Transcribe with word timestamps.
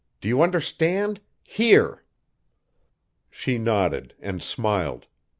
"Do 0.19 0.27
you 0.27 0.41
understand! 0.41 1.21
HERE!" 1.43 2.03
She 3.29 3.59
nodded, 3.59 4.15
and 4.19 4.41
smiled. 4.41 5.05